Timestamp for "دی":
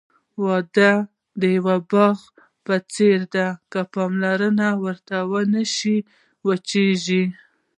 3.33-3.47